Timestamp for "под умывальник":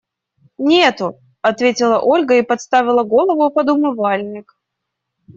3.51-4.57